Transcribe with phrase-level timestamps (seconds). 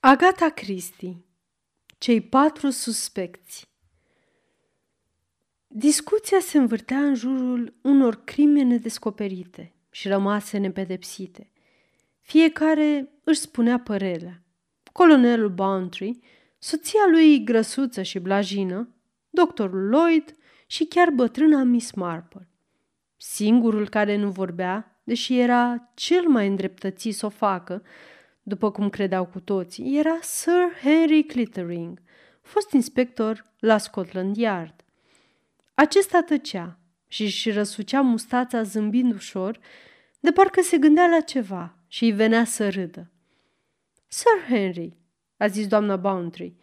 [0.00, 1.24] Agata Christie
[1.98, 3.68] Cei patru suspecți
[5.66, 11.52] Discuția se învârtea în jurul unor crime nedescoperite și rămase nepedepsite.
[12.20, 14.42] Fiecare își spunea părerea.
[14.92, 16.18] Colonelul Bountry,
[16.58, 18.94] soția lui grăsuță și blajină,
[19.30, 20.34] doctorul Lloyd
[20.66, 22.48] și chiar bătrâna Miss Marple.
[23.16, 27.82] Singurul care nu vorbea, deși era cel mai îndreptățit să o facă,
[28.48, 32.00] după cum credeau cu toții, era Sir Henry Clittering,
[32.42, 34.84] fost inspector la Scotland Yard.
[35.74, 39.58] Acesta tăcea și își răsucea mustața zâmbind ușor,
[40.20, 43.10] de parcă se gândea la ceva și îi venea să râdă.
[44.06, 44.96] Sir Henry,
[45.36, 46.54] a zis doamna Bountry,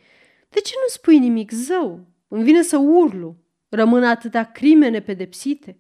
[0.50, 2.08] de ce nu spui nimic zău?
[2.28, 3.36] Îmi vine să urlu.
[3.70, 5.78] Rămân atâtea crime nepedepsite.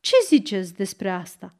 [0.00, 1.56] Ce ziceți despre asta?"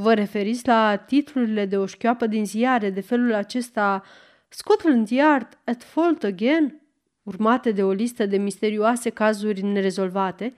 [0.00, 4.02] Vă referiți la titlurile de o șchioapă din ziare de felul acesta
[4.48, 6.80] Scotland Yard at fault again,
[7.22, 10.54] urmate de o listă de misterioase cazuri nerezolvate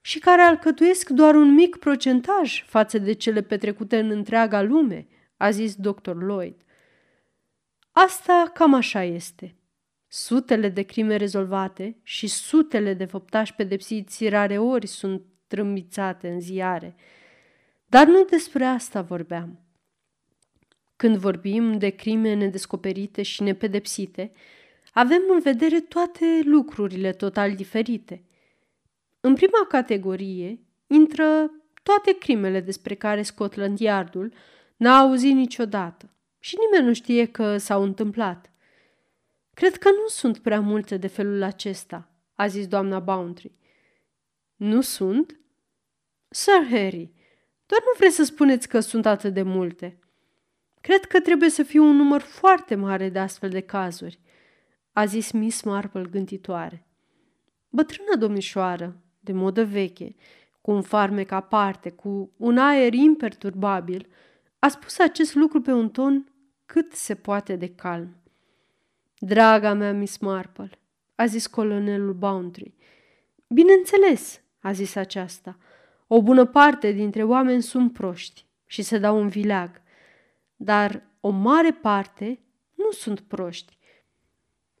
[0.00, 5.50] și care alcătuiesc doar un mic procentaj față de cele petrecute în întreaga lume, a
[5.50, 6.14] zis dr.
[6.14, 6.56] Lloyd.
[7.92, 9.54] Asta cam așa este.
[10.08, 16.94] Sutele de crime rezolvate și sutele de făptași pedepsiți rareori sunt trâmbițate în ziare–
[17.92, 19.58] dar nu despre asta vorbeam.
[20.96, 24.32] Când vorbim de crime nedescoperite și nepedepsite,
[24.92, 28.24] avem în vedere toate lucrurile total diferite.
[29.20, 31.50] În prima categorie intră
[31.82, 34.32] toate crimele despre care Scotland Yardul
[34.76, 38.52] n-a auzit niciodată și nimeni nu știe că s-au întâmplat.
[39.54, 43.52] Cred că nu sunt prea multe de felul acesta, a zis doamna Bountry.
[44.56, 45.40] Nu sunt?
[46.28, 47.21] Sir Harry,
[47.72, 49.98] doar nu vreți să spuneți că sunt atât de multe.
[50.80, 54.18] Cred că trebuie să fie un număr foarte mare de astfel de cazuri,
[54.92, 56.86] a zis Miss Marple gânditoare.
[57.68, 60.14] Bătrâna domnișoară, de modă veche,
[60.60, 64.08] cu un farmec aparte, cu un aer imperturbabil,
[64.58, 66.32] a spus acest lucru pe un ton
[66.66, 68.16] cât se poate de calm.
[69.18, 70.70] Draga mea, Miss Marple,
[71.14, 72.74] a zis colonelul Bountry.
[73.48, 75.58] Bineînțeles, a zis aceasta,
[76.14, 79.82] o bună parte dintre oameni sunt proști și se dau un vileag,
[80.56, 82.38] dar o mare parte
[82.74, 83.78] nu sunt proști.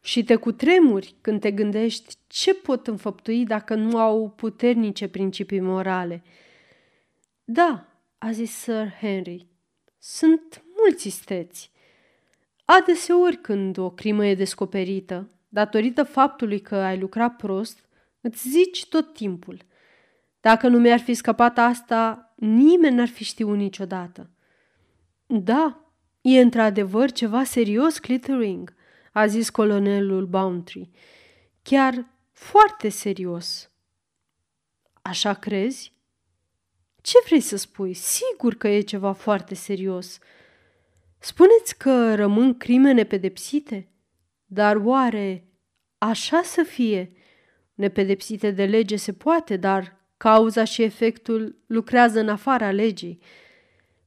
[0.00, 6.22] Și te cutremuri când te gândești ce pot înfăptui dacă nu au puternice principii morale.
[7.44, 7.86] Da,
[8.18, 9.46] a zis Sir Henry,
[9.98, 11.70] sunt mulți isteți.
[12.64, 17.88] Adeseori când o crimă e descoperită, datorită faptului că ai lucrat prost,
[18.20, 19.58] îți zici tot timpul–
[20.42, 24.30] dacă nu mi-ar fi scăpat asta, nimeni n-ar fi știut niciodată.
[25.26, 28.74] Da, e într-adevăr ceva serios, Clittering,
[29.12, 30.90] a zis colonelul Bountry.
[31.62, 33.70] Chiar foarte serios.
[35.02, 35.92] Așa crezi?
[37.00, 37.94] Ce vrei să spui?
[37.94, 40.18] Sigur că e ceva foarte serios.
[41.18, 43.88] Spuneți că rămân crime nepedepsite?
[44.46, 45.48] Dar oare
[45.98, 47.12] așa să fie?
[47.74, 53.18] Nepedepsite de lege se poate, dar Cauza și efectul lucrează în afara legii.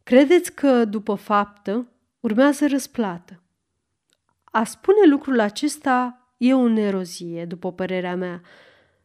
[0.04, 3.44] Credeți că, după faptă, urmează răsplată.
[4.44, 8.42] A spune lucrul acesta e o nerozie, după părerea mea.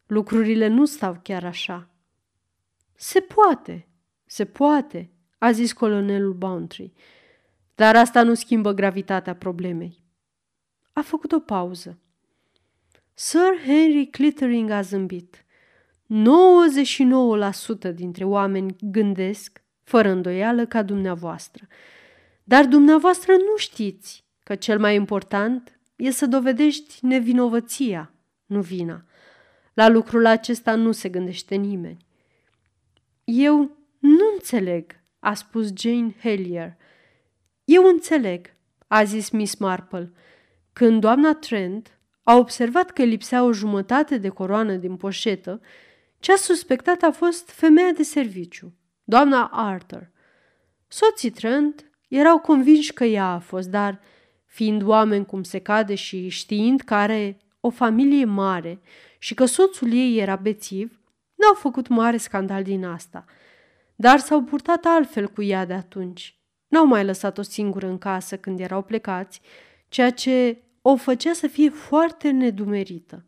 [0.07, 1.91] Lucrurile nu stau chiar așa.
[2.95, 3.89] Se poate,
[4.27, 6.93] se poate, a zis colonelul Bountry,
[7.75, 10.05] dar asta nu schimbă gravitatea problemei.
[10.93, 11.99] A făcut o pauză.
[13.15, 15.45] Sir Henry Clittering a zâmbit–
[16.11, 21.67] 99% dintre oameni gândesc, fără îndoială, ca dumneavoastră.
[22.45, 28.15] Dar dumneavoastră nu știți că cel mai important e să dovedești nevinovăția,
[28.47, 29.05] nu vina.
[29.75, 32.07] La lucrul acesta nu se gândește nimeni.
[33.25, 33.57] Eu
[33.99, 36.77] nu înțeleg, a spus Jane Hellier.
[37.65, 38.55] Eu înțeleg,
[38.87, 40.13] a zis Miss Marple.
[40.73, 45.61] Când doamna Trent a observat că lipsea o jumătate de coroană din poșetă,
[46.21, 48.73] ce a suspectat a fost femeia de serviciu,
[49.05, 50.11] doamna Arthur.
[50.89, 54.01] Soții Trent erau convinși că ea a fost, dar,
[54.47, 58.81] fiind oameni cum se cade și știind că are o familie mare
[59.19, 61.01] și că soțul ei era bețiv,
[61.35, 63.25] n-au făcut mare scandal din asta.
[63.97, 66.41] Dar s-au purtat altfel cu ea de atunci.
[66.69, 69.41] N-au mai lăsat-o singură în casă când erau plecați,
[69.89, 73.25] ceea ce o făcea să fie foarte nedumerită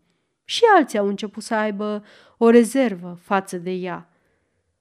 [0.53, 2.05] și alții au început să aibă
[2.37, 4.09] o rezervă față de ea.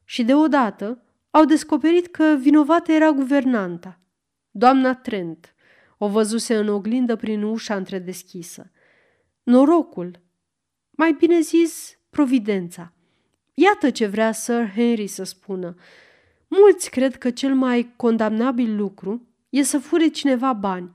[0.04, 4.00] Și deodată au descoperit că vinovată era guvernanta,
[4.52, 5.54] doamna Trent,
[5.98, 8.72] O văzuse în oglindă prin ușa întredeschisă.
[9.44, 10.20] Norocul,
[10.92, 12.94] mai bine zis, providența.
[13.54, 15.76] Iată ce vrea Sir Henry să spună.
[16.48, 20.92] Mulți cred că cel mai condamnabil lucru e să fure cineva bani.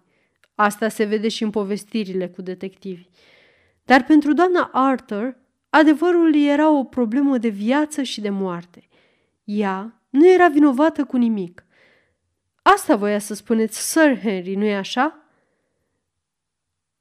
[0.54, 3.08] Asta se vede și în povestirile cu detectivi.
[3.86, 5.36] Dar pentru doamna Arthur,
[5.70, 8.88] adevărul era o problemă de viață și de moarte.
[9.44, 11.64] Ea nu era vinovată cu nimic.
[12.62, 15.28] Asta voia să spuneți, Sir Henry, nu-i așa?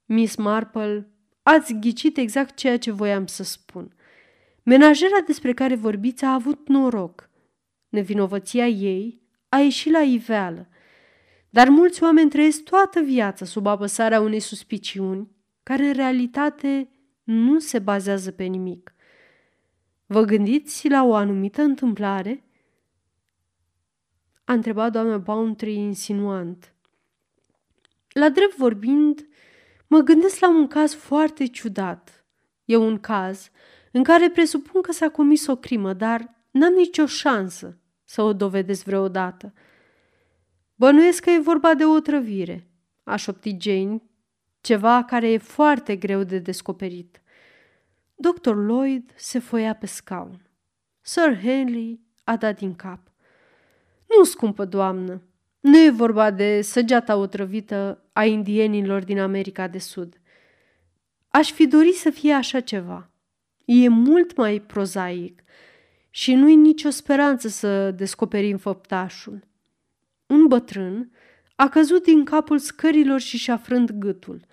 [0.05, 1.09] Miss Marple,
[1.43, 3.95] ați ghicit exact ceea ce voiam să spun.
[4.63, 7.29] Menajera despre care vorbiți a avut noroc.
[7.89, 10.67] Nevinovăția ei a ieșit la iveală.
[11.49, 15.34] Dar mulți oameni trăiesc toată viața sub apăsarea unei suspiciuni
[15.65, 16.89] care în realitate
[17.23, 18.95] nu se bazează pe nimic.
[20.05, 22.43] Vă gândiți la o anumită întâmplare?
[24.43, 26.73] A întrebat doamna Bountry insinuant.
[28.09, 29.27] La drept vorbind,
[29.87, 32.25] mă gândesc la un caz foarte ciudat.
[32.65, 33.49] E un caz
[33.91, 38.83] în care presupun că s-a comis o crimă, dar n-am nicio șansă să o dovedesc
[38.83, 39.53] vreodată.
[40.75, 42.69] Bănuiesc că e vorba de o trăvire,
[43.03, 44.01] a șoptit Jane,
[44.65, 47.21] ceva care e foarte greu de descoperit.
[48.15, 48.53] Dr.
[48.53, 50.49] Lloyd se foia pe scaun.
[51.01, 52.99] Sir Henry a dat din cap.
[54.17, 55.21] Nu, scumpă doamnă,
[55.59, 60.19] nu e vorba de săgeata otrăvită a indienilor din America de Sud.
[61.27, 63.09] Aș fi dorit să fie așa ceva.
[63.65, 65.43] E mult mai prozaic
[66.09, 69.47] și nu-i nicio speranță să descoperim făptașul.
[70.25, 71.11] Un bătrân
[71.55, 74.45] a căzut din capul scărilor și și-a frânt gâtul.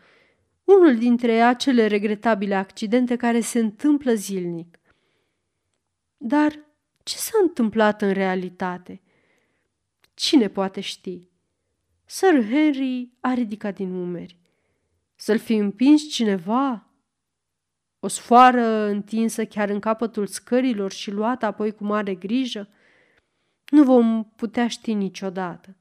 [0.64, 4.78] Unul dintre acele regretabile accidente care se întâmplă zilnic.
[6.16, 6.58] Dar
[7.02, 9.00] ce s-a întâmplat în realitate?
[10.14, 11.28] Cine poate ști?
[12.04, 14.38] Sir Henry a ridicat din umeri.
[15.14, 16.86] Să-l fi împins cineva?
[18.00, 22.68] O sfoară întinsă chiar în capătul scărilor și luată apoi cu mare grijă?
[23.68, 25.76] Nu vom putea ști niciodată.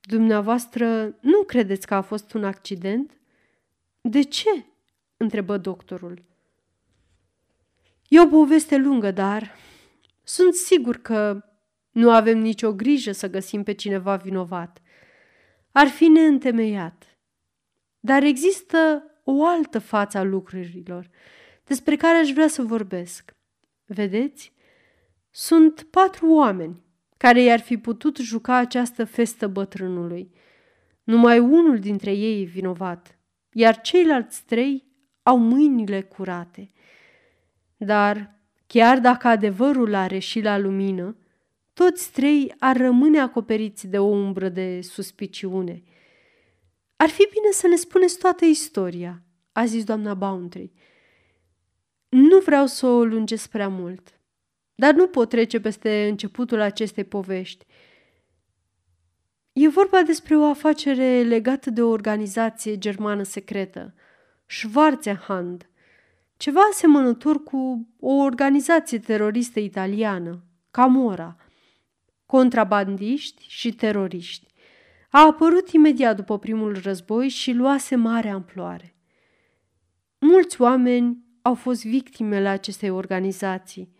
[0.00, 3.10] Dumneavoastră nu credeți că a fost un accident?
[4.08, 4.64] De ce?
[5.16, 6.24] întrebă doctorul.
[8.08, 9.54] E o poveste lungă, dar
[10.22, 11.44] sunt sigur că
[11.90, 14.82] nu avem nicio grijă să găsim pe cineva vinovat.
[15.72, 17.18] Ar fi neîntemeiat.
[18.00, 21.10] Dar există o altă față a lucrurilor
[21.64, 23.34] despre care aș vrea să vorbesc.
[23.84, 24.52] Vedeți?
[25.30, 26.82] Sunt patru oameni
[27.16, 30.32] care i-ar fi putut juca această festă bătrânului.
[31.02, 33.15] Numai unul dintre ei e vinovat,
[33.58, 34.84] iar ceilalți trei
[35.22, 36.70] au mâinile curate.
[37.76, 41.16] Dar, chiar dacă adevărul are și la lumină,
[41.72, 45.82] toți trei ar rămâne acoperiți de o umbră de suspiciune.
[46.96, 49.22] Ar fi bine să ne spuneți toată istoria,
[49.52, 50.72] a zis doamna Bountry.
[52.08, 54.20] Nu vreau să o lungesc prea mult,
[54.74, 57.64] dar nu pot trece peste începutul acestei povești.
[59.58, 63.94] E vorba despre o afacere legată de o organizație germană secretă,
[64.46, 65.68] Schwarzehand,
[66.36, 71.36] ceva asemănător cu o organizație teroristă italiană, Camora–
[72.26, 74.46] contrabandiști și teroriști.
[75.10, 78.94] A apărut imediat după primul război și luase mare amploare.
[80.18, 83.94] Mulți oameni au fost victimele acestei organizații.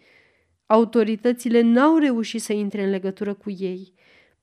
[0.66, 3.94] Autoritățile n-au reușit să intre în legătură cu ei,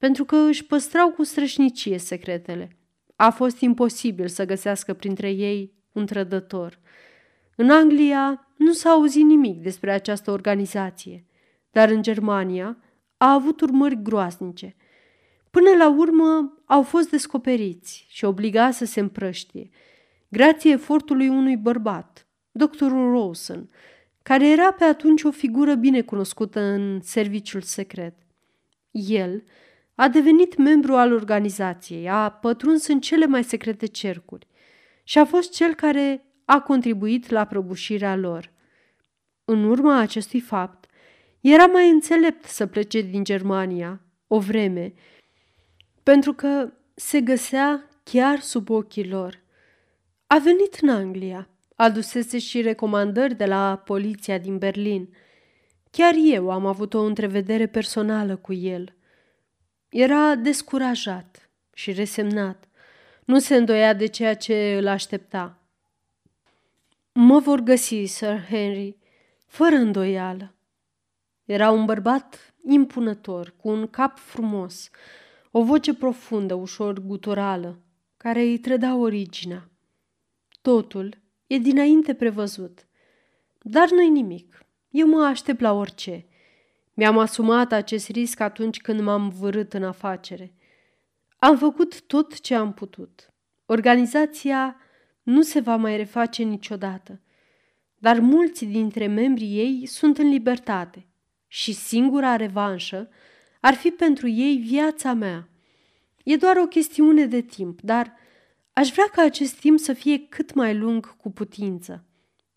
[0.03, 2.77] pentru că își păstrau cu strășnicie secretele.
[3.15, 6.79] A fost imposibil să găsească printre ei un trădător.
[7.55, 11.25] În Anglia nu s-a auzit nimic despre această organizație,
[11.71, 12.77] dar în Germania
[13.17, 14.75] a avut urmări groaznice.
[15.51, 19.69] Până la urmă au fost descoperiți și obligați să se împrăștie,
[20.29, 23.69] grație efortului unui bărbat, doctorul Rawson,
[24.21, 28.15] care era pe atunci o figură bine cunoscută în serviciul secret.
[28.91, 29.43] El
[29.95, 34.47] a devenit membru al organizației, a pătruns în cele mai secrete cercuri
[35.03, 38.51] și a fost cel care a contribuit la prăbușirea lor.
[39.45, 40.85] În urma acestui fapt,
[41.41, 44.93] era mai înțelept să plece din Germania o vreme,
[46.03, 49.41] pentru că se găsea chiar sub ochii lor.
[50.27, 55.15] A venit în Anglia, adusese și recomandări de la poliția din Berlin.
[55.91, 58.95] Chiar eu am avut o întrevedere personală cu el.
[59.93, 62.67] Era descurajat și resemnat.
[63.25, 65.59] Nu se îndoia de ceea ce îl aștepta.
[67.11, 68.97] Mă vor găsi, Sir Henry,
[69.45, 70.53] fără îndoială.
[71.45, 74.89] Era un bărbat impunător, cu un cap frumos,
[75.51, 77.79] o voce profundă, ușor guturală,
[78.17, 79.69] care îi trăda originea.
[80.61, 82.87] Totul e dinainte prevăzut.
[83.61, 84.65] Dar nu-i nimic.
[84.89, 86.25] Eu mă aștept la orice.
[86.93, 90.53] Mi-am asumat acest risc atunci când m-am vărât în afacere.
[91.37, 93.33] Am făcut tot ce am putut.
[93.65, 94.75] Organizația
[95.23, 97.21] nu se va mai reface niciodată,
[97.97, 101.07] dar mulți dintre membrii ei sunt în libertate
[101.47, 103.09] și singura revanșă
[103.61, 105.49] ar fi pentru ei viața mea.
[106.23, 108.13] E doar o chestiune de timp, dar
[108.73, 112.05] aș vrea ca acest timp să fie cât mai lung cu putință.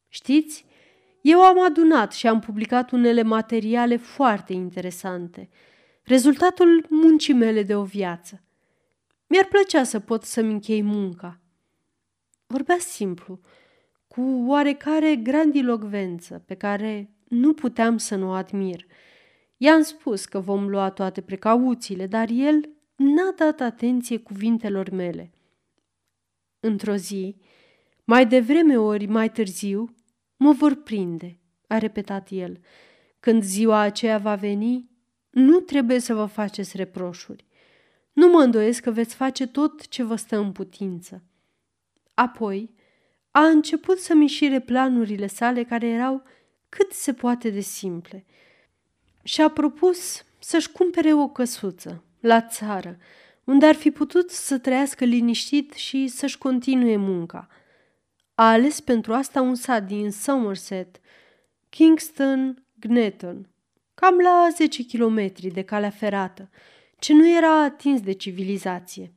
[0.08, 0.64] Știți,
[1.28, 5.48] eu am adunat și am publicat unele materiale foarte interesante,
[6.02, 8.42] rezultatul muncii mele de o viață.
[9.26, 11.40] Mi-ar plăcea să pot să-mi închei munca.
[12.46, 13.40] Vorbea simplu,
[14.08, 18.86] cu oarecare grandilocvență pe care nu puteam să nu o admir.
[19.56, 25.30] I-am spus că vom lua toate precauțiile, dar el n-a dat atenție cuvintelor mele.
[26.60, 27.36] Într-o zi,
[28.04, 29.95] mai devreme ori mai târziu,
[30.36, 32.60] mă vor prinde, a repetat el.
[33.20, 34.90] Când ziua aceea va veni,
[35.30, 37.44] nu trebuie să vă faceți reproșuri.
[38.12, 41.22] Nu mă îndoiesc că veți face tot ce vă stă în putință.
[42.14, 42.74] Apoi,
[43.30, 46.22] a început să mișire planurile sale care erau
[46.68, 48.24] cât se poate de simple.
[49.22, 52.98] Și a propus să-și cumpere o căsuță la țară,
[53.44, 57.48] unde ar fi putut să trăiască liniștit și să-și continue munca.
[58.38, 61.00] A ales pentru asta un sat din Somerset,
[61.68, 63.48] Kingston Gneton,
[63.94, 66.50] cam la 10 kilometri de calea ferată,
[66.98, 69.12] ce nu era atins de civilizație.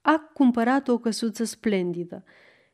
[0.00, 2.24] A cumpărat o căsuță splendidă,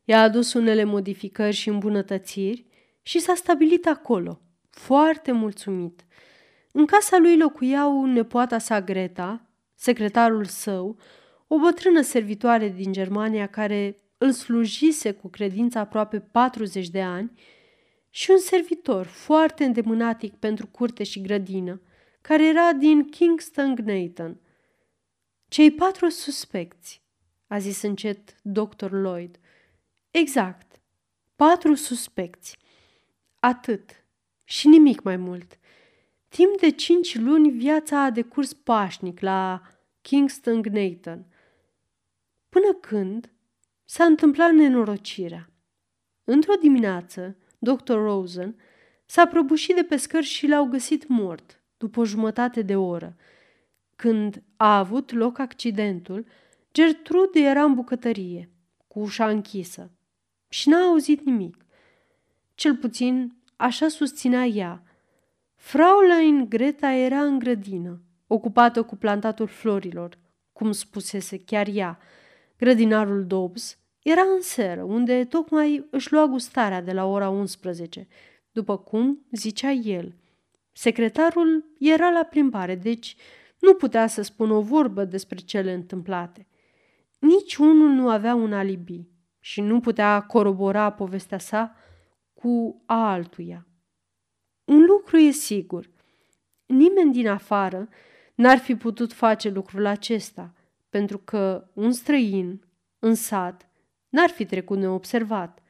[0.05, 2.67] i-a adus unele modificări și îmbunătățiri
[3.03, 4.41] și s-a stabilit acolo,
[4.71, 6.05] foarte mulțumit.
[6.73, 10.97] În casa lui locuiau nepoata sa Greta, secretarul său,
[11.47, 17.33] o bătrână servitoare din Germania care îl slujise cu credință aproape 40 de ani
[18.11, 21.81] și un servitor foarte îndemânatic pentru curte și grădină,
[22.21, 24.41] care era din Kingston Gnayton.
[25.49, 27.03] Cei patru suspecți,
[27.47, 29.39] a zis încet doctor Lloyd.
[30.11, 30.81] Exact,
[31.37, 32.59] patru suspecți.
[33.41, 34.05] Atât
[34.45, 35.59] și nimic mai mult.
[36.29, 39.63] Timp de cinci luni viața a decurs pașnic la
[40.01, 41.27] Kingston Gnayton,
[42.49, 43.33] până când
[43.91, 45.51] s-a întâmplat nenorocirea.
[46.25, 47.93] Într-o dimineață, Dr.
[47.93, 48.57] Rosen
[49.07, 53.17] s-a prăbușit de pe scări și l-au găsit mort, după o jumătate de oră.
[53.97, 56.27] Când a avut loc accidentul,
[56.73, 58.51] Gertrude era în bucătărie,
[58.89, 59.91] cu ușa închisă,
[60.49, 61.67] și n-a auzit nimic.
[62.55, 64.83] Cel puțin așa susținea ea.
[65.55, 70.19] Fraulein Greta era în grădină, ocupată cu plantatul florilor,
[70.53, 71.99] cum spusese chiar ea.
[72.59, 78.09] Grădinarul Dobbs era în seră, unde tocmai își lua gustarea de la ora 11,
[78.53, 80.15] după cum zicea el.
[80.73, 83.17] Secretarul era la plimbare, deci
[83.59, 86.47] nu putea să spună o vorbă despre cele întâmplate.
[87.19, 89.09] Nici unul nu avea un alibi
[89.41, 91.77] și nu putea corobora povestea sa
[92.35, 93.67] cu a altuia.
[94.65, 95.91] Un lucru e sigur.
[96.67, 97.89] Nimeni din afară
[98.35, 100.55] n-ar fi putut face lucrul acesta,
[100.89, 102.63] pentru că un străin
[102.99, 103.69] în sat
[104.09, 105.63] n-ar fi trecut neobservat.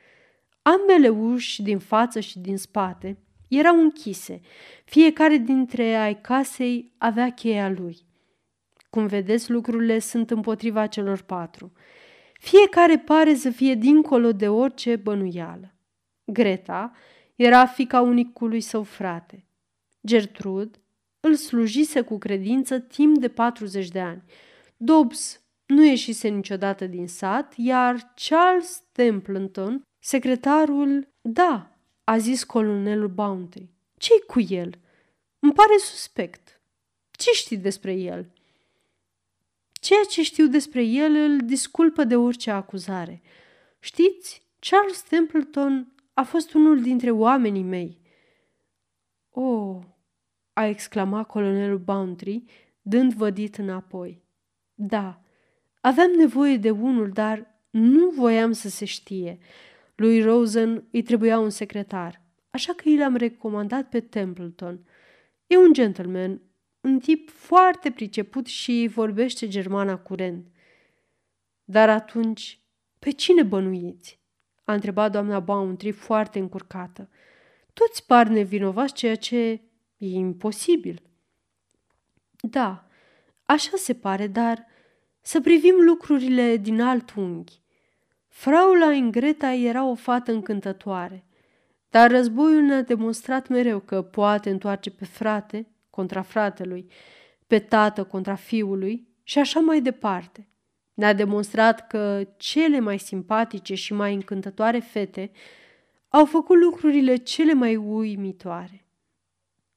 [0.63, 4.41] Ambele uși din față și din spate erau închise.
[4.85, 8.07] Fiecare dintre ai casei avea cheia lui.
[8.91, 11.73] Cum vedeți, lucrurile sunt împotriva celor patru.
[12.33, 15.75] Fiecare pare să fie dincolo de orice bănuială.
[16.25, 16.93] Greta
[17.35, 19.47] era fica unicului său frate.
[20.07, 20.81] Gertrud
[21.21, 24.23] îl slujise cu credință timp de 40 de ani.
[24.81, 33.69] Dobbs nu ieșise niciodată din sat, iar Charles Templeton, secretarul, da, a zis colonelul Bounty.
[33.97, 34.79] Ce-i cu el?
[35.39, 36.61] Îmi pare suspect.
[37.11, 38.33] Ce știi despre el?
[39.73, 43.23] Ceea ce știu despre el îl disculpă de orice acuzare.
[43.79, 47.99] Știți, Charles Templeton a fost unul dintre oamenii mei.
[49.31, 49.79] Oh,
[50.53, 52.45] a exclamat colonelul Bounty,
[52.83, 54.27] dând vădit înapoi.
[54.81, 55.21] Da,
[55.81, 59.39] aveam nevoie de unul, dar nu voiam să se știe.
[59.95, 64.81] Lui Rosen îi trebuia un secretar, așa că i l-am recomandat pe Templeton.
[65.47, 66.41] E un gentleman,
[66.81, 70.47] un tip foarte priceput și vorbește germana curent.
[71.65, 72.61] Dar atunci,
[72.99, 74.21] pe cine bănuiți?
[74.65, 77.09] A întrebat doamna Bountry foarte încurcată.
[77.73, 79.37] Toți par nevinovați, ceea ce
[79.97, 81.03] e imposibil.
[82.41, 82.89] Da,
[83.45, 84.68] așa se pare, dar
[85.29, 87.63] să privim lucrurile din alt unghi.
[88.29, 91.25] Fraulein Greta era o fată încântătoare,
[91.91, 96.91] dar războiul ne-a demonstrat mereu că poate întoarce pe frate contra fratelui,
[97.47, 100.49] pe tată contra fiului și așa mai departe.
[100.95, 105.31] Ne-a demonstrat că cele mai simpatice și mai încântătoare fete
[106.09, 108.87] au făcut lucrurile cele mai uimitoare.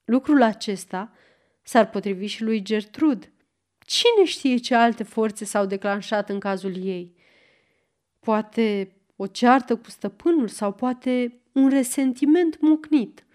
[0.04, 1.12] Lucrul acesta
[1.62, 3.32] s-ar potrivi și lui Gertrud.
[3.92, 7.16] Cine știe ce alte forțe s-au declanșat în cazul ei?
[8.20, 13.26] Poate o ceartă cu stăpânul sau poate un resentiment mucnit,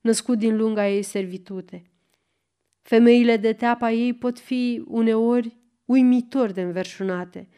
[0.00, 1.82] născut din lunga ei servitute.
[2.82, 7.48] Femeile de teapa ei pot fi uneori uimitor de înverșunate,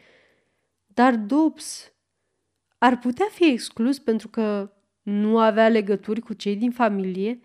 [0.87, 1.93] dar Dobbs
[2.77, 7.39] ar putea fi exclus pentru că nu avea legături cu cei din familie?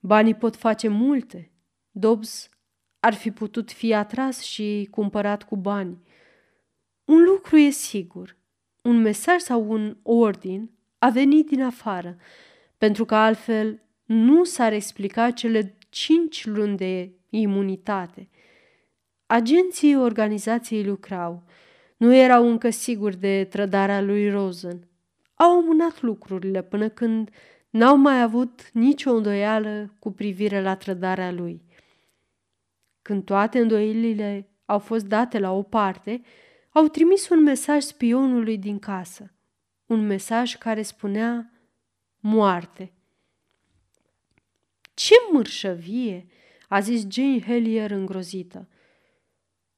[0.00, 1.50] Banii pot face multe.
[1.90, 2.50] Dobbs
[3.06, 5.98] ar fi putut fi atras și cumpărat cu bani.
[7.04, 8.36] Un lucru e sigur.
[8.82, 12.16] Un mesaj sau un ordin a venit din afară,
[12.78, 18.28] pentru că altfel nu s-ar explica cele cinci luni de imunitate.
[19.26, 21.42] Agenții organizației lucrau.
[21.96, 24.88] Nu erau încă siguri de trădarea lui Rosen.
[25.34, 27.30] Au amânat lucrurile până când
[27.70, 31.65] n-au mai avut nicio îndoială cu privire la trădarea lui.
[33.06, 36.22] Când toate îndoielile au fost date la o parte,
[36.70, 39.34] au trimis un mesaj spionului din casă.
[39.86, 41.50] Un mesaj care spunea
[42.20, 42.92] moarte.
[44.94, 46.26] Ce mărșăvie!"
[46.68, 48.68] a zis Jane Hellier îngrozită.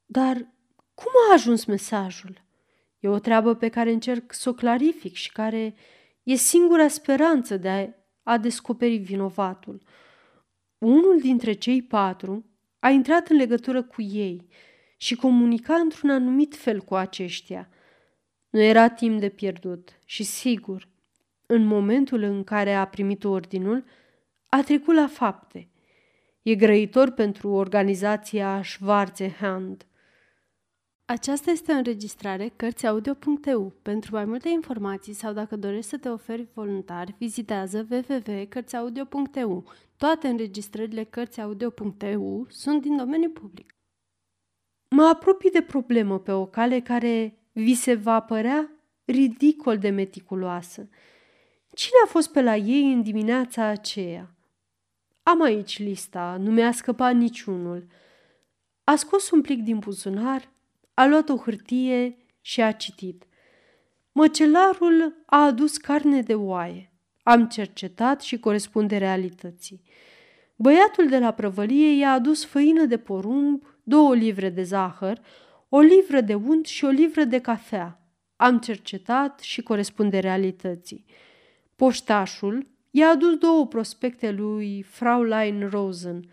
[0.06, 0.36] Dar
[0.94, 2.42] cum a ajuns mesajul?
[3.00, 5.74] E o treabă pe care încerc să o clarific și care
[6.22, 7.88] e singura speranță de a,
[8.32, 9.82] a descoperi vinovatul.
[10.78, 14.46] Unul dintre cei patru a intrat în legătură cu ei
[14.96, 17.68] și comunica într-un anumit fel cu aceștia.
[18.50, 20.88] Nu era timp de pierdut și sigur,
[21.46, 23.84] în momentul în care a primit ordinul,
[24.48, 25.68] a trecut la fapte.
[26.42, 29.86] E grăitor pentru organizația Schwarze Hand.
[31.04, 33.72] Aceasta este o înregistrare Cărțiaudio.eu.
[33.82, 39.64] Pentru mai multe informații sau dacă dorești să te oferi voluntar, vizitează www.cărțiaudio.eu.
[39.98, 43.74] Toate înregistrările Cărțiaudio.eu sunt din domeniu public.
[44.88, 48.70] Mă apropii de problemă pe o cale care vi se va părea
[49.04, 50.88] ridicol de meticuloasă.
[51.74, 54.34] Cine a fost pe la ei în dimineața aceea?
[55.22, 57.86] Am aici lista, nu mi-a scăpat niciunul.
[58.84, 60.52] A scos un plic din buzunar,
[60.94, 63.24] a luat o hârtie și a citit.
[64.12, 66.92] Măcelarul a adus carne de oaie.
[67.28, 69.82] Am cercetat și corespunde realității.
[70.56, 75.20] Băiatul de la prăvălie i-a adus făină de porumb, două livre de zahăr,
[75.68, 78.02] o livră de unt și o livră de cafea.
[78.36, 81.04] Am cercetat și corespunde realității.
[81.76, 86.30] Poștașul i-a adus două prospecte lui Fraulein Rosen,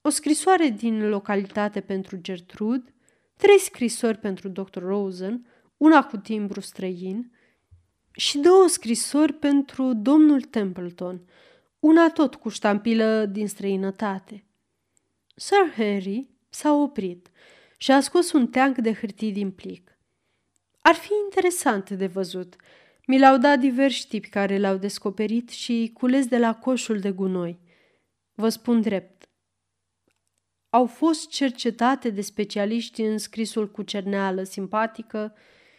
[0.00, 2.94] o scrisoare din localitate pentru Gertrude,
[3.36, 4.78] trei scrisori pentru Dr.
[4.78, 7.30] Rosen, una cu timbru străin
[8.12, 11.20] și două scrisori pentru domnul Templeton,
[11.78, 14.44] una tot cu ștampilă din străinătate.
[15.34, 17.30] Sir Henry s-a oprit
[17.76, 19.98] și a scos un teanc de hârtii din plic.
[20.82, 22.56] Ar fi interesant de văzut.
[23.06, 27.58] Mi l-au dat diversi tipi care l-au descoperit și cules de la coșul de gunoi.
[28.34, 29.20] Vă spun drept,
[30.70, 35.34] au fost cercetate de specialiști în scrisul cu cerneală simpatică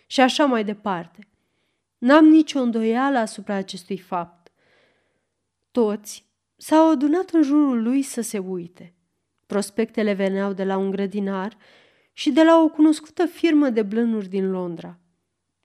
[0.08, 1.28] și așa mai departe.
[2.02, 4.52] N-am nicio îndoială asupra acestui fapt.
[5.72, 8.96] Toți s-au adunat în jurul lui să se uite.
[9.46, 11.58] Prospectele veneau de la un grădinar
[12.14, 15.00] și de la o cunoscută firmă de blănuri din Londra.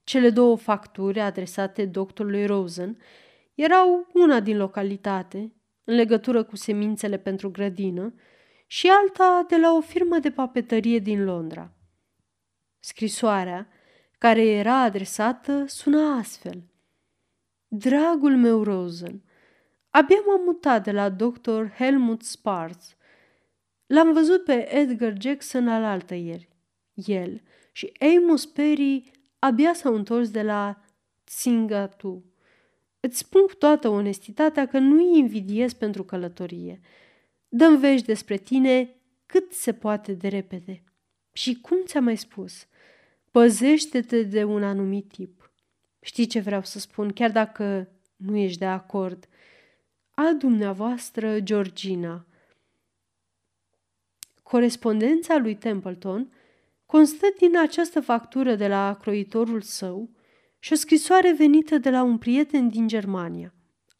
[0.05, 2.99] Cele două facturi adresate doctorului Rosen
[3.55, 8.15] erau una din localitate, în legătură cu semințele pentru grădină,
[8.67, 11.73] și alta de la o firmă de papetărie din Londra.
[12.79, 13.69] Scrisoarea,
[14.19, 16.63] care era adresată, suna astfel.
[17.69, 19.23] Dragul meu Rosen,
[19.91, 21.65] abia m-am mutat de la dr.
[21.77, 22.97] Helmut Sparks.
[23.87, 26.49] L-am văzut pe Edgar Jackson al altă ieri.
[26.95, 30.81] El și Amos Perry abia s-au întors de la
[31.25, 32.25] Tsingatu.
[33.01, 36.81] Îți spun cu toată onestitatea că nu-i invidiez pentru călătorie–
[37.49, 38.95] Dăm vești despre tine
[39.27, 40.83] cât se poate de repede.
[41.33, 42.67] Și cum ți-am mai spus,
[43.37, 45.53] păzește-te de un anumit tip.
[46.01, 49.29] Știi ce vreau să spun, chiar dacă nu ești de acord.
[50.11, 52.27] A dumneavoastră, Georgina.
[54.43, 56.33] Corespondența lui Templeton
[56.87, 60.11] constă din această factură de la croitorul său
[60.59, 63.55] și o scrisoare venită de la un prieten din Germania.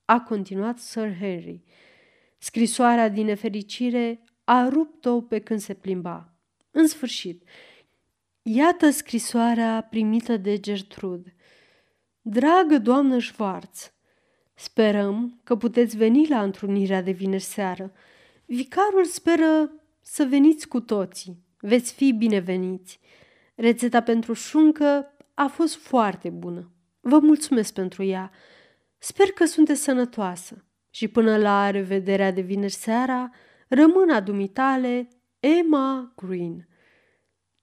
[0.05, 1.63] A continuat Sir Henry.
[2.39, 6.35] Scrisoarea din nefericire a rupt-o pe când se plimba.
[6.71, 7.43] În sfârșit,
[8.49, 11.35] iată scrisoarea primită de Gertrude.
[12.21, 13.93] Dragă doamnă Schwarz,
[14.55, 17.93] sperăm că puteți veni la întrunirea de vineri seară.
[18.45, 21.45] Vicarul speră să veniți cu toții.
[21.61, 23.01] Veți fi bineveniți.
[23.55, 26.71] Rețeta pentru șuncă a fost foarte bună.
[27.01, 28.31] Vă mulțumesc pentru ea.
[28.99, 33.31] Sper că sunteți sănătoasă și până la revederea de vineri seara,
[33.69, 35.09] rămân a dumitale
[35.41, 36.69] Emma Green.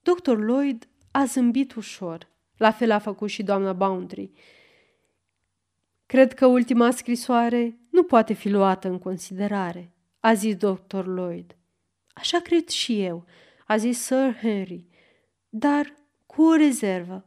[0.04, 0.36] Dr.
[0.36, 2.28] Lloyd a zâmbit ușor.
[2.56, 4.30] La fel a făcut și doamna Boundary.
[6.06, 11.04] Cred că ultima scrisoare nu poate fi luată în considerare, a zis dr.
[11.04, 11.56] Lloyd.
[12.14, 13.24] Așa cred și eu,
[13.66, 14.84] a zis Sir Henry,
[15.48, 15.94] dar
[16.26, 17.24] cu o rezervă.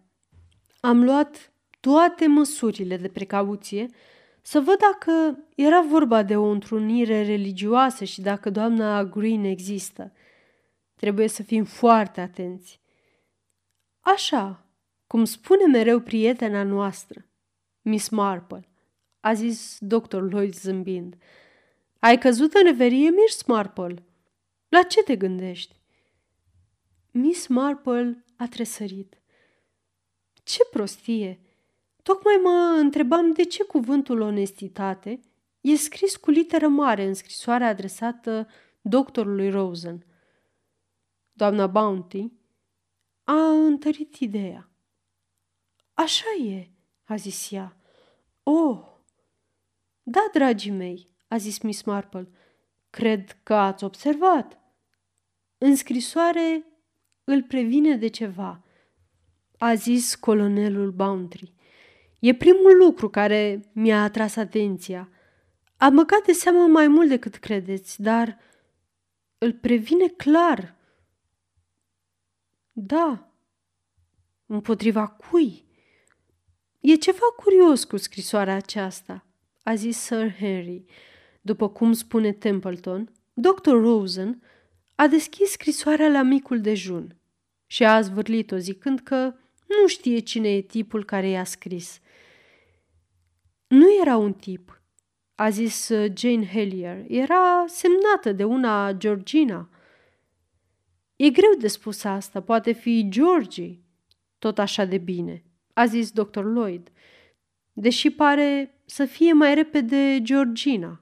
[0.80, 3.88] Am luat toate măsurile de precauție
[4.42, 10.12] să văd dacă era vorba de o întrunire religioasă și dacă doamna Green există.
[10.98, 12.80] Trebuie să fim foarte atenți.
[14.00, 14.66] Așa,
[15.08, 17.26] cum spune mereu prietena noastră,
[17.82, 18.68] Miss Marple,
[19.20, 21.16] a zis doctor Lloyd zâmbind.
[22.00, 24.04] Ai căzut în reverie, Miss Marple?
[24.70, 25.76] La ce te gândești?
[27.12, 29.22] Miss Marple a tresărit.
[30.44, 31.40] Ce prostie!
[32.04, 35.20] Tocmai mă întrebam de ce cuvântul onestitate
[35.62, 38.48] e scris cu literă mare în scrisoarea adresată
[38.82, 40.06] doctorului Rosen.
[41.38, 42.32] Doamna Bounty
[43.24, 44.70] a întărit ideea.
[45.94, 46.70] Așa e,
[47.04, 47.78] a zis ea.
[48.44, 48.86] Oh!
[50.04, 52.30] Da, dragii mei, a zis Miss Marple.
[52.90, 54.60] Cred că ați observat.
[55.58, 56.66] În scrisoare
[57.24, 58.64] îl previne de ceva,
[59.58, 61.54] a zis colonelul Bountry.
[62.20, 65.10] E primul lucru care mi-a atras atenția.
[65.78, 68.40] Am băgat de seamă mai mult decât credeți, dar
[69.38, 70.77] îl previne clar.
[72.80, 73.32] Da.
[74.46, 75.66] Împotriva cui?
[76.80, 79.26] E ceva curios cu scrisoarea aceasta,
[79.64, 80.86] a zis Sir Henry.
[81.42, 83.70] După cum spune Templeton, Dr.
[83.72, 84.42] Rosen
[84.96, 87.16] a deschis scrisoarea la micul dejun
[87.68, 89.34] și a zvârlit-o zicând că
[89.66, 92.00] nu știe cine e tipul care i-a scris.
[93.68, 94.82] Nu era un tip,
[95.36, 97.06] a zis uh, Jane Hellier.
[97.08, 99.70] Era semnată de una Georgina.
[101.18, 103.82] E greu de spus asta, poate fi Georgie.
[104.40, 106.44] Tot așa de bine, a zis dr.
[106.44, 106.92] Lloyd,
[107.74, 111.02] deși pare să fie mai repede Georgina.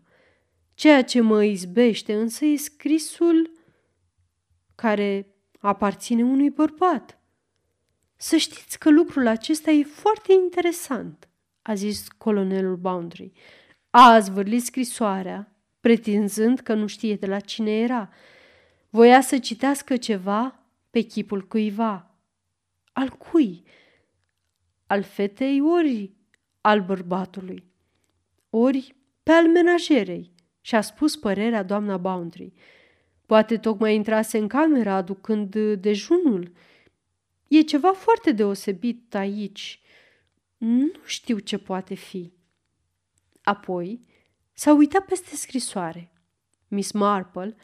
[0.74, 3.52] Ceea ce mă izbește însă e scrisul
[4.76, 5.28] care
[5.60, 7.20] aparține unui bărbat.
[8.16, 11.30] Să știți că lucrul acesta e foarte interesant,
[11.62, 13.32] a zis colonelul Boundary.
[13.90, 18.10] A zvârlit scrisoarea, pretinzând că nu știe de la cine era.
[18.96, 22.16] Voia să citească ceva pe chipul cuiva.
[22.94, 23.64] Al cui?
[24.88, 26.14] Al fetei ori
[26.62, 27.72] al bărbatului?
[28.50, 30.32] Ori pe al menajerei
[30.62, 32.54] și a spus părerea doamna Boundary.
[33.26, 36.52] Poate tocmai intrase în cameră aducând dejunul.
[37.48, 39.82] E ceva foarte deosebit aici.
[40.58, 42.34] Nu știu ce poate fi.
[43.44, 44.00] Apoi
[44.54, 46.12] s-a uitat peste scrisoare.
[46.68, 47.56] Miss Marple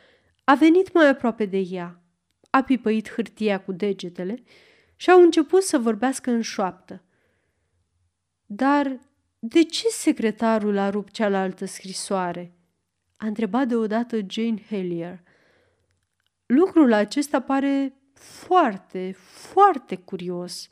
[0.43, 2.01] a venit mai aproape de ea,
[2.49, 4.43] a pipăit hârtia cu degetele
[4.95, 7.03] și au început să vorbească în șoaptă.
[8.45, 8.99] Dar
[9.39, 12.55] de ce secretarul a rupt cealaltă scrisoare?
[13.17, 15.23] A întrebat deodată Jane Hellier.
[16.45, 20.67] Lucrul acesta pare foarte, foarte curios.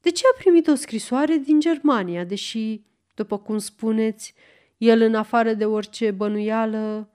[0.00, 2.82] De ce a primit o scrisoare din Germania, deși,
[3.14, 4.34] după cum spuneți,
[4.76, 7.12] el în afară de orice bănuială...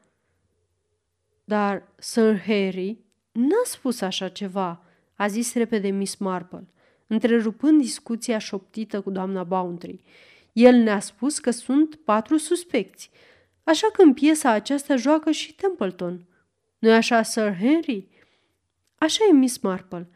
[1.43, 2.97] Dar Sir Harry
[3.31, 4.83] n-a spus așa ceva,
[5.15, 6.67] a zis repede Miss Marple,
[7.07, 10.01] întrerupând discuția șoptită cu doamna Boundary.
[10.53, 13.09] El ne-a spus că sunt patru suspecți,
[13.63, 16.25] așa că în piesa aceasta joacă și Templeton.
[16.79, 18.07] Nu-i așa, Sir Henry?
[18.95, 20.09] Așa e, Miss Marple.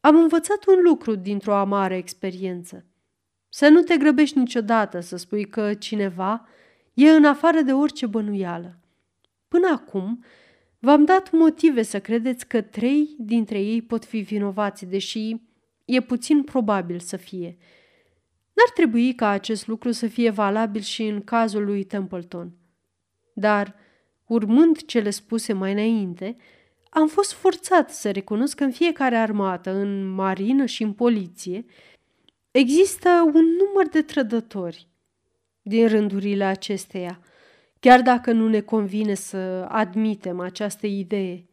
[0.00, 2.84] Am învățat un lucru dintr-o amară experiență.
[3.48, 6.48] Să nu te grăbești niciodată să spui că cineva
[6.94, 8.78] e în afară de orice bănuială.
[9.48, 10.24] Până acum,
[10.78, 15.36] v-am dat motive să credeți că trei dintre ei pot fi vinovați, deși
[15.84, 17.56] e puțin probabil să fie.
[18.52, 22.52] N-ar trebui ca acest lucru să fie valabil și în cazul lui Templeton.
[23.34, 23.74] Dar,
[24.26, 26.36] urmând cele spuse mai înainte,
[26.90, 31.64] am fost forțat să recunosc că în fiecare armată, în marină și în poliție,
[32.50, 34.88] există un număr de trădători
[35.62, 37.20] din rândurile acesteia,
[37.80, 41.46] chiar dacă nu ne convine să admitem această idee.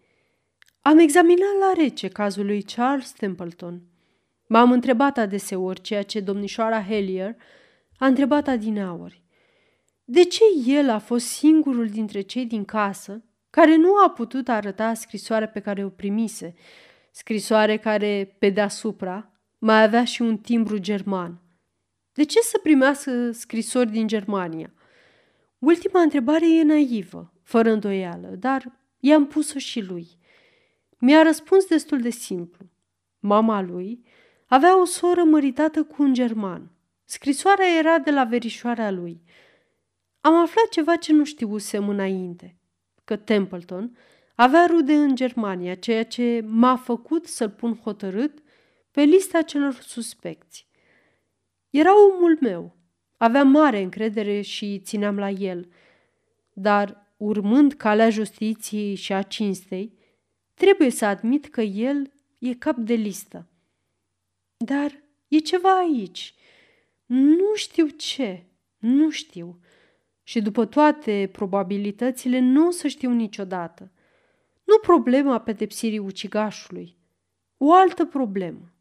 [0.81, 3.81] Am examinat la rece cazul lui Charles Templeton.
[4.47, 7.35] M-am întrebat adeseori ceea ce domnișoara Hellier
[7.97, 9.23] a întrebat adineauri.
[10.03, 14.93] De ce el a fost singurul dintre cei din casă care nu a putut arăta
[14.93, 16.53] scrisoarea pe care o primise,
[17.11, 21.41] scrisoare care, pe deasupra, mai avea și un timbru german.
[22.13, 24.73] De ce să primească scrisori din Germania?
[25.63, 30.07] Ultima întrebare e naivă, fără îndoială, dar i-am pus-o și lui.
[30.97, 32.65] Mi-a răspuns destul de simplu.
[33.19, 34.03] Mama lui
[34.47, 36.71] avea o soră măritată cu un german.
[37.05, 39.21] Scrisoarea era de la verișoarea lui.
[40.21, 42.57] Am aflat ceva ce nu știusem înainte–
[43.03, 43.97] că Templeton
[44.35, 48.43] avea rude în Germania, ceea ce m-a făcut să-l pun hotărât
[48.91, 50.67] pe lista celor suspecți.
[51.69, 52.75] Era omul meu,
[53.17, 55.69] avea mare încredere și țineam la el,
[56.53, 59.97] dar, urmând calea justiției și a cinstei,
[60.53, 63.47] trebuie să admit că el e cap de listă.
[64.57, 66.33] Dar e ceva aici.
[67.05, 68.43] Nu știu ce,
[68.77, 69.59] nu știu
[70.23, 73.91] și după toate probabilitățile nu o să știu niciodată.
[74.63, 76.97] Nu problema pedepsirii ucigașului,
[77.57, 78.73] o altă problemă.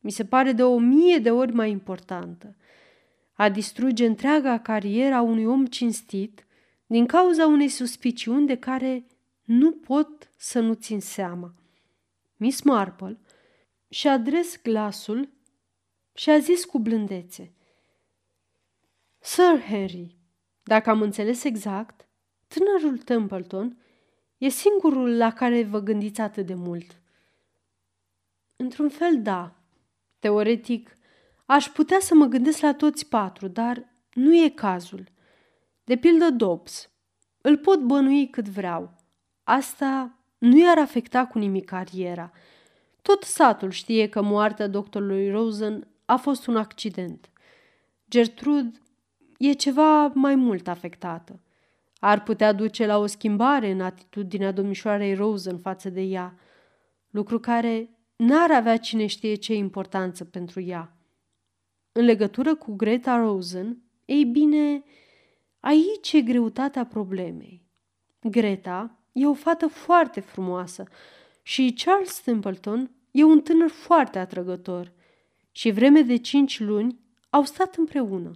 [0.00, 2.56] Mi se pare de o mie de ori mai importantă.
[3.34, 6.46] A distruge întreaga cariera unui om cinstit
[6.86, 9.06] din cauza unei suspiciuni de care
[9.44, 11.54] nu pot să nu țin seama.
[12.36, 13.18] Miss Marple
[13.88, 15.28] și adres glasul
[16.12, 17.52] și a zis cu blândețe.
[19.18, 20.16] Sir Henry,
[20.62, 22.06] dacă am înțeles exact,
[22.46, 23.78] tânărul Templeton
[24.38, 27.00] e singurul la care vă gândiți atât de mult.
[28.56, 29.56] Într-un fel, da.
[30.18, 30.96] Teoretic,
[31.44, 35.04] aș putea să mă gândesc la toți patru, dar nu e cazul.
[35.84, 36.90] De pildă Dobbs.
[37.40, 38.94] Îl pot bănui cât vreau.
[39.42, 42.32] Asta nu i-ar afecta cu nimic cariera.
[43.02, 47.30] Tot satul știe că moartea doctorului Rosen a fost un accident.
[48.10, 48.78] Gertrude
[49.38, 51.40] e ceva mai mult afectată.
[51.98, 56.34] Ar putea duce la o schimbare în atitudinea domnișoarei Rose în față de ea,
[57.10, 60.93] lucru care n-ar avea cine știe ce importanță pentru ea.
[61.96, 64.82] În legătură cu Greta Rosen, ei bine,
[65.60, 67.62] aici e greutatea problemei.
[68.20, 70.84] Greta e o fată foarte frumoasă
[71.42, 74.92] și Charles Templeton e un tânăr foarte atrăgător
[75.52, 76.98] și vreme de cinci luni
[77.30, 78.30] au stat împreună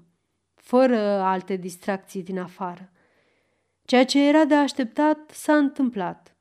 [0.55, 2.93] fără alte distracții din afară.
[3.85, 6.37] Ceea ce era de așteptat s-a întâmplat.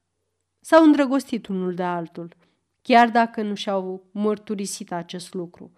[0.60, 2.36] S-au îndrăgostit unul de altul,
[2.82, 5.72] chiar dacă nu și-au mărturisit acest lucru.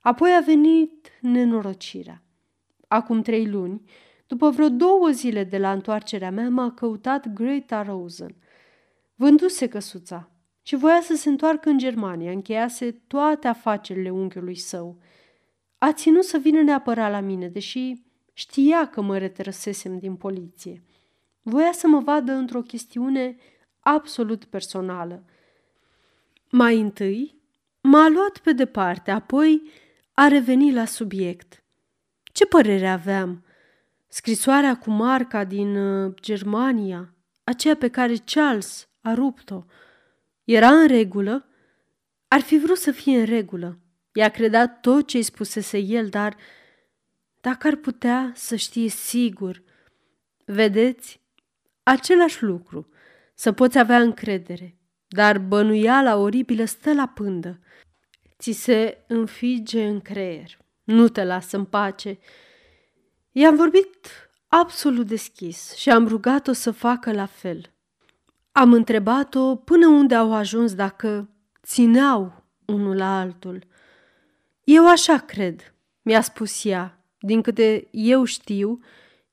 [0.00, 2.22] Apoi a venit nenorocirea.
[2.88, 3.82] Acum trei luni,
[4.26, 8.36] după vreo două zile de la întoarcerea mea, m-a căutat Greta Rosen.
[9.14, 10.30] Vânduse căsuța
[10.62, 14.96] și voia să se întoarcă în Germania, încheiase toate afacerile unchiului său–
[15.82, 17.92] a ținut să vină neapărat la mine, deși
[18.32, 20.82] știa că mă retrăsesem din poliție.
[21.42, 23.36] Voia să mă vadă într-o chestiune
[23.80, 25.24] absolut personală.
[26.50, 27.34] Mai întâi
[27.80, 29.62] m-a luat pe departe, apoi
[30.20, 31.64] a revenit la subiect.
[32.22, 33.44] Ce părere aveam?
[34.08, 39.64] Scrisoarea cu marca din uh, Germania, aceea pe care Charles a rupt-o,
[40.44, 41.48] era în regulă?
[42.28, 43.78] Ar fi vrut să fie în regulă,
[44.12, 46.36] Ea credea tot ce îi spusese el, dar
[47.40, 49.62] dacă ar putea să știe sigur,
[50.44, 51.20] vedeți,
[51.82, 52.88] același lucru,
[53.34, 54.78] să poți avea încredere,
[55.08, 57.60] dar bănuiala oribilă stă la pândă.
[58.40, 62.18] Ți se înfige în creier, nu te lasă în pace.
[63.32, 64.06] I-am vorbit
[64.48, 67.72] absolut deschis și am rugat-o să facă la fel.
[68.52, 71.30] Am întrebat-o până unde au ajuns dacă
[71.62, 73.66] țineau unul la altul.
[74.64, 77.04] Eu așa cred, mi-a spus ea.
[77.18, 78.80] Din câte eu știu,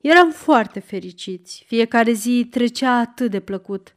[0.01, 1.63] eram foarte fericiți.
[1.67, 3.95] Fiecare zi trecea atât de plăcut.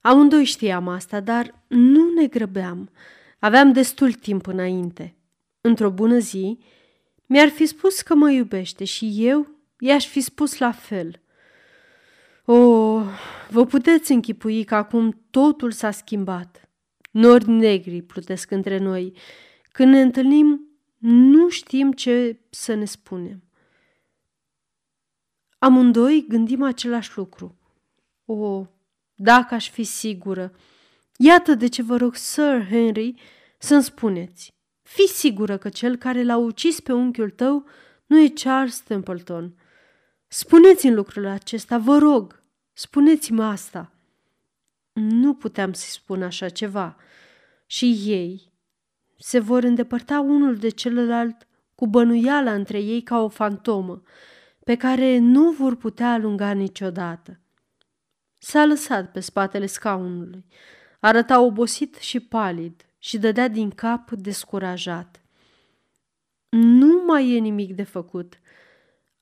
[0.00, 2.90] Amândoi știam asta, dar nu ne grăbeam.
[3.38, 5.16] Aveam destul timp înainte.
[5.60, 6.58] Într-o bună zi,
[7.26, 11.20] mi-ar fi spus că mă iubește și eu i-aș fi spus la fel.
[12.44, 13.06] O, oh,
[13.50, 16.68] vă puteți închipui că acum totul s-a schimbat.
[17.10, 19.12] Nori negri plutesc între noi.
[19.72, 20.60] Când ne întâlnim,
[20.98, 23.42] nu știm ce să ne spunem.
[25.58, 27.58] Amândoi gândim același lucru.
[28.24, 28.66] O,
[29.14, 30.52] dacă aș fi sigură.
[31.18, 33.14] Iată de ce vă rog, Sir Henry,
[33.58, 34.54] să-mi spuneți.
[34.82, 37.66] Fii sigură că cel care l-a ucis pe unchiul tău
[38.06, 39.54] nu e Charles Templeton.
[40.28, 43.92] Spuneți-mi lucrul acesta, vă rog, spuneți-mi asta.
[44.92, 46.96] Nu puteam să-i spun așa ceva.
[47.66, 48.52] Și ei
[49.18, 54.02] se vor îndepărta unul de celălalt cu bănuiala între ei ca o fantomă,
[54.64, 57.40] pe care nu vor putea alunga niciodată.
[58.38, 60.44] S-a lăsat pe spatele scaunului.
[61.00, 65.20] Arăta obosit și palid și dădea din cap descurajat.
[66.48, 68.40] Nu mai e nimic de făcut,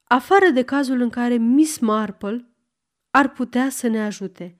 [0.04, 2.48] afară de cazul în care Miss Marple
[3.10, 4.56] ar putea să ne ajute.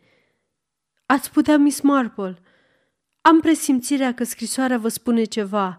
[1.07, 2.39] Ați putea, Miss Marple?
[3.21, 5.79] Am presimțirea că scrisoarea vă spune ceva,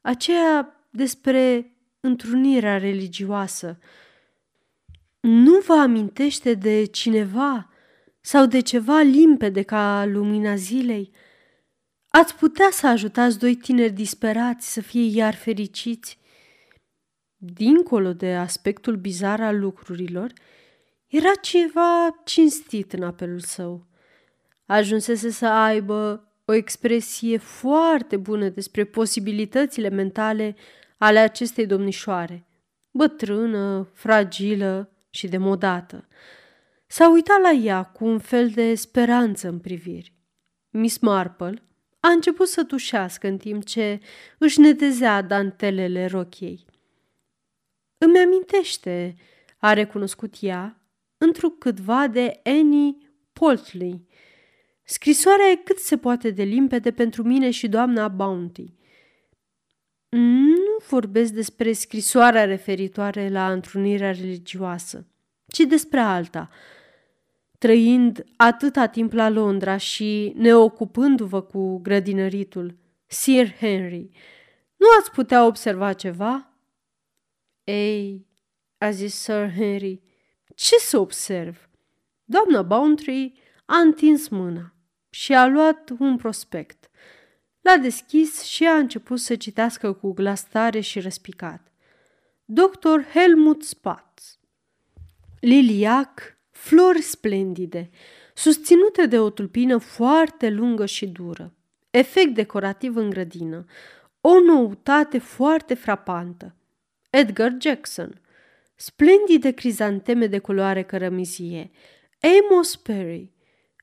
[0.00, 3.78] aceea despre întrunirea religioasă.
[5.20, 7.70] Nu vă amintește de cineva
[8.26, 11.10] sau de ceva limpede ca lumina zilei?
[12.08, 16.18] Ați putea să ajutați doi tineri disperați să fie iar fericiți?
[17.36, 20.32] Dincolo de aspectul bizar al lucrurilor,
[21.06, 23.86] era ceva cinstit în apelul său.
[24.64, 30.56] Ajunsese să aibă o expresie foarte bună despre posibilitățile mentale
[30.98, 32.46] ale acestei domnișoare,
[32.90, 36.08] bătrână, fragilă și demodată.
[36.86, 40.12] S-a uitat la ea cu un fel de speranță în priviri.
[40.70, 41.62] Miss Marple
[42.00, 44.00] a început să tușească în timp ce
[44.38, 46.64] își netezea dantelele rochiei.
[47.98, 49.16] Îmi amintește,
[49.58, 50.80] a recunoscut ea,
[51.18, 52.96] întrucâtva de Annie
[53.32, 54.06] Poltley.
[54.82, 58.74] Scrisoarea e cât se poate de limpede pentru mine și doamna Bounty.
[60.08, 65.06] Nu vorbesc despre scrisoarea referitoare la întrunirea religioasă,
[65.46, 66.50] ci despre alta.
[67.58, 74.10] Trăind atâta timp la Londra și neocupându-vă cu grădinăritul, Sir Henry,
[74.76, 76.52] nu ați putea observa ceva?
[77.64, 78.26] Ei,
[78.78, 80.00] a zis Sir Henry,
[80.54, 81.68] ce să observ?
[82.24, 83.32] Doamna Bountry
[83.64, 84.74] a întins mâna
[85.10, 86.90] și a luat un prospect.
[87.60, 91.72] L-a deschis și a început să citească cu glas tare și răspicat.
[92.44, 93.00] Dr.
[93.12, 94.38] Helmut Spatz
[95.40, 97.90] Liliac, flori splendide,
[98.34, 101.54] susținute de o tulpină foarte lungă și dură,
[101.90, 103.64] efect decorativ în grădină,
[104.20, 106.54] o noutate foarte frapantă.
[107.10, 108.20] Edgar Jackson,
[108.74, 111.70] splendide crizanteme de culoare cărămizie,
[112.20, 113.32] Amos Perry,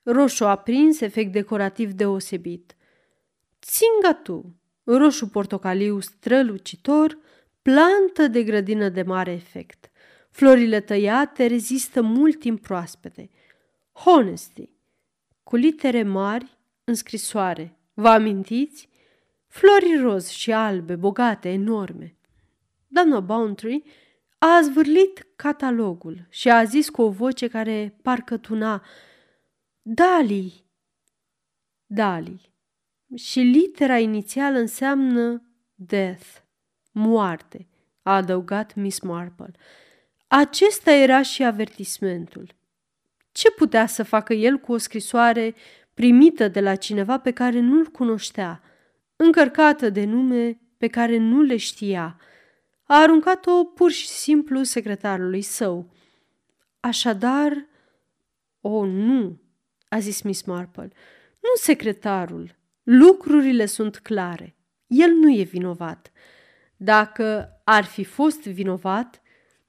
[0.04, 2.76] roșu aprins, efect decorativ deosebit,
[3.62, 7.18] Țingatu, roșu portocaliu strălucitor,
[7.62, 9.92] plantă de grădină de mare efect.
[10.34, 13.30] Florile tăiate rezistă mult timp proaspete.
[13.92, 14.70] Honesty,
[15.44, 17.78] cu litere mari în scrisoare.
[17.94, 18.90] Vă amintiți?
[19.48, 22.16] Flori roz și albe, bogate, enorme.
[22.88, 23.84] Doamna Bountry
[24.38, 28.84] a zvârlit catalogul și a zis cu o voce care parcă tuna
[29.82, 30.66] Dali!
[31.86, 32.54] Dali.
[33.16, 35.44] Și litera inițială înseamnă
[35.76, 36.28] death,
[36.92, 37.68] moarte,
[38.02, 39.54] a adăugat Miss Marple.
[40.36, 42.56] Acesta era și avertismentul.
[43.32, 45.56] Ce putea să facă el cu o scrisoare
[45.94, 48.62] primită de la cineva pe care nu-l cunoștea,
[49.16, 52.18] încărcată de nume pe care nu le știa–
[52.86, 55.90] a aruncat-o pur și simplu secretarului său.
[56.80, 57.66] Așadar,
[58.62, 59.42] o, oh, nu,
[59.88, 60.92] a zis Miss Marple,
[61.42, 62.56] nu secretarul.
[62.84, 64.56] Lucrurile sunt clare.
[64.88, 66.12] El nu e vinovat.
[66.76, 69.22] Dacă ar fi fost vinovat,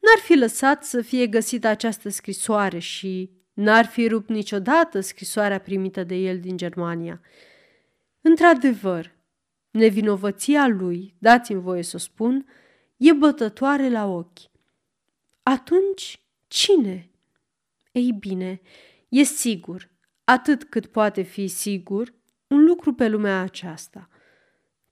[0.05, 6.05] n-ar fi lăsat să fie găsită această scrisoare și n-ar fi rupt niciodată scrisoarea primită
[6.05, 7.21] de el din Germania.
[8.21, 9.15] Într-adevăr,
[9.71, 12.47] nevinovăția lui, dați-mi voie să o spun,
[12.97, 14.39] e bătătoare la ochi.
[15.43, 17.11] Atunci, cine?
[17.93, 18.61] Ei bine,
[19.09, 19.91] e sigur,
[20.25, 22.15] atât cât poate fi sigur,
[22.47, 24.09] un lucru pe lumea aceasta,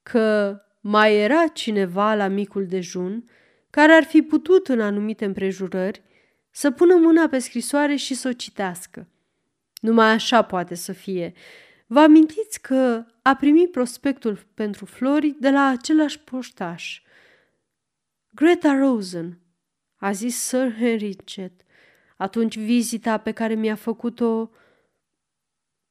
[0.02, 3.30] că mai era cineva la micul dejun
[3.72, 6.02] care ar fi putut în anumite împrejurări
[6.50, 9.08] să pună mâna pe scrisoare și să o citească.
[9.80, 11.32] Numai așa poate să fie.
[11.86, 17.00] Vă amintiți că a primit prospectul pentru flori de la același poștaș–
[18.34, 19.38] Greta Rosen,
[19.96, 21.52] a zis Sir Henry Chet.
[22.16, 24.50] Atunci vizita pe care mi-a făcut-o...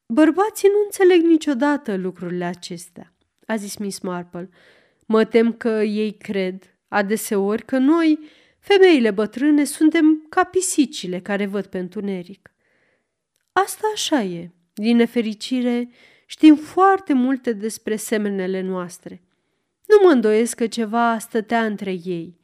[0.06, 3.14] Bărbații nu înțeleg niciodată lucrurile acestea,
[3.46, 4.50] a zis Miss Marple.
[5.06, 8.20] Mă tem că ei cred, adeseori, că noi,
[8.60, 12.52] femeile bătrâne, suntem ca pisicile care văd pe întuneric.
[13.52, 14.50] Asta așa e.
[14.74, 15.90] Din nefericire,
[16.26, 19.22] știm foarte multe despre semenele noastre.
[19.88, 22.40] Nu mă îndoiesc că ceva stătea între ei.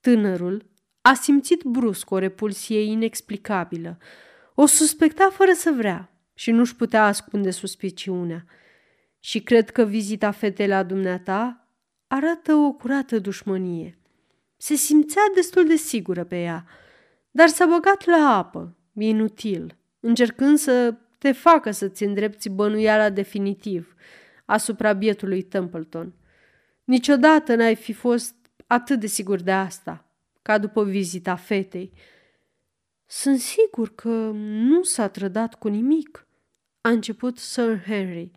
[0.00, 0.70] Tânărul
[1.00, 3.98] a simțit brusc o repulsie inexplicabilă.
[4.54, 8.44] O suspecta fără să vrea și nu-și putea ascunde suspiciunea.
[9.20, 11.67] Și cred că vizita fetei la dumneata
[12.08, 13.98] arată o curată dușmănie.
[14.56, 16.64] Se simțea destul de sigură pe ea,
[17.30, 23.94] dar s-a băgat la apă, inutil, încercând să te facă să-ți îndrepți bănuiala definitiv
[24.44, 26.14] asupra bietului Templeton.
[26.84, 28.34] Niciodată n-ai fi fost
[28.66, 30.04] atât de sigur de asta,
[30.42, 31.92] ca după vizita fetei.
[33.06, 36.26] Sunt sigur că nu s-a trădat cu nimic,
[36.80, 38.30] a început Sir Henry.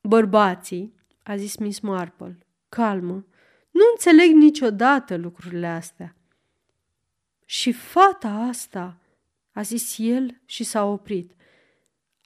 [0.00, 2.38] Bărbații, a zis Miss Marple,
[2.68, 3.26] calmă,
[3.70, 6.16] nu înțeleg niciodată lucrurile astea.
[7.44, 8.98] Și fata asta,
[9.52, 11.32] a zis el și s-a oprit.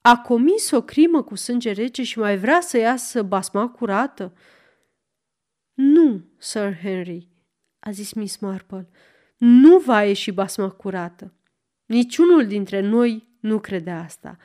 [0.01, 4.37] A comis o crimă cu sânge rece și mai vrea să iasă basma curată?
[5.75, 7.29] Nu, Sir Henry,
[7.79, 8.89] a zis Miss Marple,
[9.37, 11.35] nu va ieși basma curată.
[11.87, 14.37] Niciunul dintre noi nu crede asta.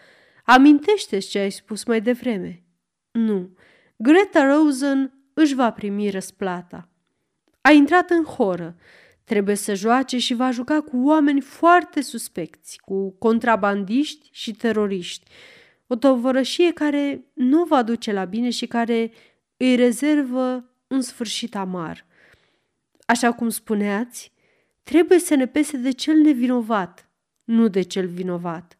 [0.45, 2.63] Amintește-ți ce ai spus mai devreme.
[3.11, 3.57] Nu,
[3.97, 6.89] Greta Rosen își va primi răsplata.
[7.61, 8.75] A intrat în horă.
[9.23, 15.31] Trebuie să joace și va juca cu oameni foarte suspecți, cu contrabandiști și teroriști.
[15.87, 19.11] O tovărășie care nu va duce la bine și care
[19.57, 22.05] îi rezervă un sfârșit amar.
[23.05, 24.31] Așa cum spuneați,
[24.83, 27.09] trebuie să ne pese de cel nevinovat,
[27.43, 28.77] nu de cel vinovat.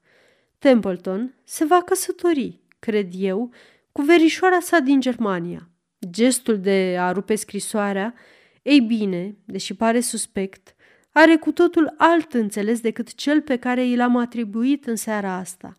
[0.60, 3.52] Templeton se va căsători, cred eu,
[3.92, 5.70] cu verișoara sa din Germania.
[6.10, 8.14] Gestul de a rupe scrisoarea,
[8.62, 10.76] ei bine, deși pare suspect,
[11.12, 15.76] are cu totul alt înțeles decât cel pe care i l-am atribuit în seara asta.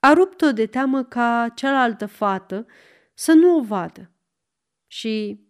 [0.00, 2.66] A rupt-o de teamă ca cealaltă fată
[3.14, 4.10] să nu o vadă
[4.86, 5.40] și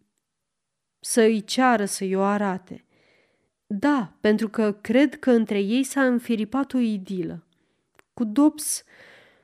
[1.01, 2.85] să îi ceară să-i o arate.
[3.67, 7.47] Da, pentru că cred că între ei s-a înfiripat o idilă.
[8.15, 8.85] Cu Dobbs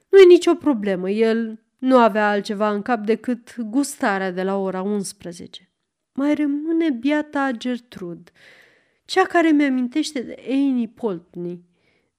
[0.08, 4.82] nu e nicio problemă, el nu avea altceva în cap decât gustarea de la ora
[4.82, 5.70] 11.
[6.12, 8.30] Mai rămâne biata Gertrud,
[9.04, 11.64] cea care mi-amintește de Annie Poltney.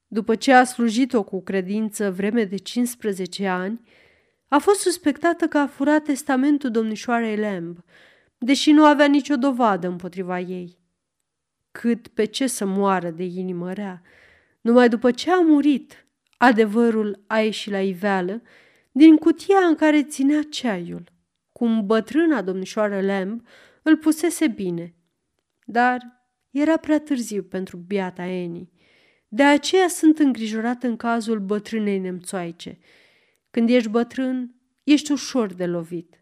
[0.08, 3.82] După ce a slujit-o cu credință vreme de 15 ani,
[4.48, 7.78] a fost suspectată că a furat testamentul domnișoarei Lamb,
[8.38, 10.78] deși nu avea nicio dovadă împotriva ei.
[11.72, 14.02] Cât pe ce să moară de inimă rea,
[14.62, 18.42] numai după ce a murit, adevărul a ieșit la iveală
[18.98, 21.12] din cutia în care ținea ceaiul,
[21.52, 23.48] cum bătrâna domnișoară Lamb
[23.82, 24.96] îl pusese bine.
[25.66, 25.98] Dar
[26.52, 28.70] era prea târziu pentru biata Annie.
[29.28, 32.78] De aceea sunt îngrijorată în cazul bătrânei nemțoaice.
[33.52, 36.22] Când ești bătrân, ești ușor de lovit.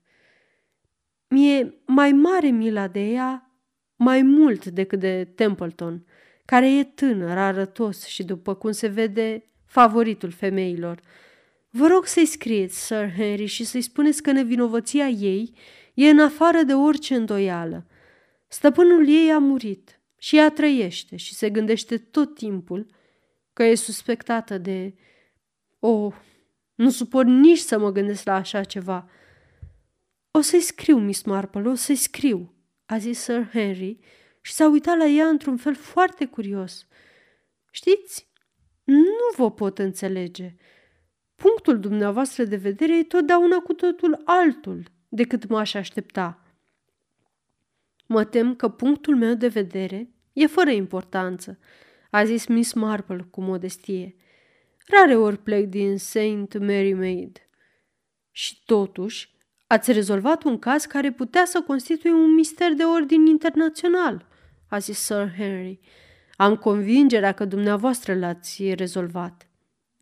[1.27, 3.59] Mie mai mare mila de ea,
[3.95, 6.05] mai mult decât de Templeton,
[6.45, 10.99] care e tânăr, arătos și, după cum se vede, favoritul femeilor–
[11.77, 15.53] Vă rog să-i scrieți, Sir Henry, și să-i spuneți că nevinovăția ei
[15.93, 17.87] e în afară de orice îndoială.
[18.47, 22.85] Stăpânul ei a murit și ea trăiește și se gândește tot timpul
[23.53, 24.95] că e suspectată de...
[25.79, 26.13] Oh,
[26.75, 29.09] nu suport nici să mă gândesc la așa ceva.
[30.31, 32.53] O să-i scriu, Miss Marple, o să-i scriu,
[32.85, 33.99] a zis Sir Henry
[34.41, 36.87] și s-a uitat la ea într-un fel foarte curios.
[37.71, 38.27] Știți,
[38.83, 40.55] nu vă pot înțelege.
[41.35, 46.39] Punctul dumneavoastră de vedere e totdeauna cu totul altul decât m-aș aștepta.
[48.05, 51.59] Mă tem că punctul meu de vedere e fără importanță,
[52.11, 54.15] a zis Miss Marple cu modestie.
[54.87, 57.39] Rare ori plec din Saint Mary Maid.
[58.31, 59.35] Și totuși,
[59.67, 64.27] ați rezolvat un caz care putea să constituie un mister de ordin internațional,
[64.67, 65.79] a zis Sir Henry.
[66.35, 69.49] Am convingerea că dumneavoastră l-ați rezolvat.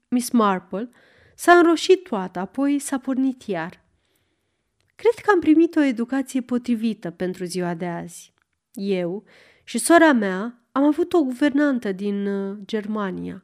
[0.07, 0.89] Miss Marple
[1.35, 3.83] S-a înroșit toată, apoi s-a pornit iar.
[4.95, 8.33] Cred că am primit o educație potrivită pentru ziua de azi.
[8.73, 9.23] Eu
[9.63, 13.43] și sora mea am avut o guvernantă din uh, Germania,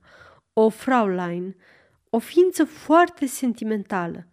[0.54, 1.56] o Fraulein,
[2.10, 4.28] o ființă foarte sentimentală.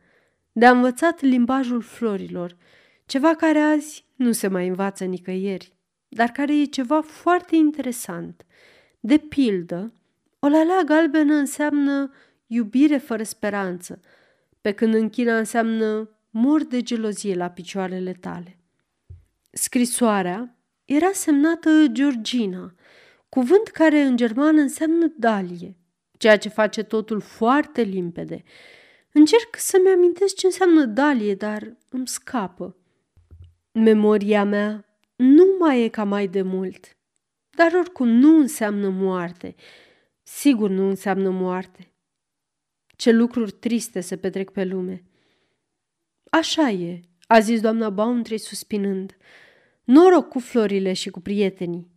[0.53, 2.57] De-a învățat limbajul florilor,
[3.07, 5.75] ceva care azi nu se mai învață nicăieri,
[6.09, 8.47] dar care e ceva foarte interesant.
[9.01, 9.93] De pildă,
[10.39, 12.13] o lalea galbenă înseamnă
[12.47, 14.01] iubire fără speranță,
[14.61, 18.59] pe când în China înseamnă mor de gelozie la picioarele tale.
[19.51, 22.75] Scrisoarea era semnată Georgina,
[23.29, 25.77] cuvânt care în germană înseamnă dalie,
[26.19, 28.43] ceea ce face totul foarte limpede.
[29.13, 32.77] Încerc să-mi amintesc ce înseamnă dalie, dar îmi scapă.
[33.73, 34.85] Memoria mea
[35.17, 36.97] nu mai e ca mai de mult,
[37.51, 39.55] dar oricum nu înseamnă moarte.
[40.23, 41.91] Sigur nu înseamnă moarte.
[42.97, 45.05] Ce lucruri triste se petrec pe lume.
[46.31, 49.17] Așa e, a zis doamna Bountrey suspinând.
[49.85, 51.91] Noroc cu florile și cu prietenii.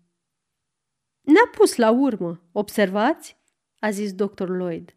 [1.22, 3.38] Ne-a pus la urmă, observați?
[3.80, 4.95] a zis doctor Lloyd.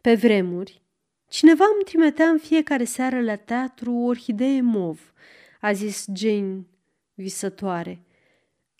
[0.00, 0.82] Pe vremuri,
[1.28, 5.12] cineva îmi trimitea în fiecare seară la teatru o orhidee mov,
[5.60, 6.66] a zis Jane
[7.14, 8.04] visătoare.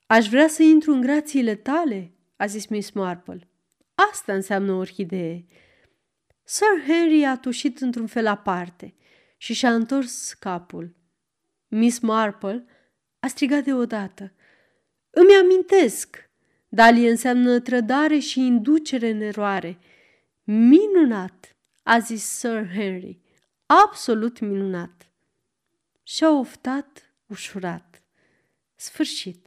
[0.07, 3.49] Aș vrea să intru în grațiile tale, a zis Miss Marple.
[3.95, 5.45] Asta înseamnă orhidee.
[6.49, 8.95] Sir Henry a tușit într-un fel aparte
[9.37, 10.97] și și-a întors capul.
[11.69, 12.65] Miss Marple
[13.19, 14.33] a strigat deodată.
[15.11, 16.31] Îmi amintesc!
[16.69, 19.79] Dalie înseamnă trădare și inducere în eroare.
[20.45, 23.21] Minunat, a zis Sir Henry.
[23.67, 25.11] Absolut minunat.
[26.03, 28.03] Și-a oftat ușurat.
[28.75, 29.46] Sfârșit.